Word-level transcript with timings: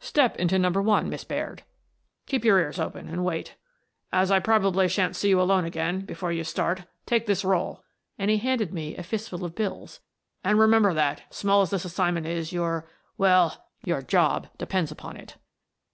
Step 0.00 0.36
into 0.38 0.58
Number 0.58 0.80
One, 0.80 1.10
Miss 1.10 1.22
Baird; 1.24 1.62
keep 2.24 2.46
your 2.46 2.58
ears 2.58 2.78
open 2.80 3.08
and 3.10 3.22
wait. 3.26 3.56
As 4.10 4.30
I 4.30 4.40
probably 4.40 4.88
sha'n't 4.88 5.14
see 5.16 5.28
you 5.28 5.38
alone 5.38 5.66
again, 5.66 6.06
before 6.06 6.32
you 6.32 6.44
start, 6.44 6.84
take 7.04 7.26
this 7.26 7.44
roll,"— 7.44 7.84
and 8.18 8.30
he 8.30 8.38
handed 8.38 8.72
me 8.72 8.96
a 8.96 9.02
fistful 9.02 9.44
of 9.44 9.54
bills— 9.54 10.00
"and 10.42 10.58
remember 10.58 10.94
that, 10.94 11.24
small 11.28 11.60
as 11.60 11.68
this 11.68 11.84
assignment 11.84 12.24
is, 12.24 12.54
your— 12.54 12.88
well, 13.18 13.66
your 13.84 14.00
job 14.00 14.48
depends 14.56 14.90
upon 14.90 15.18
it." 15.18 15.36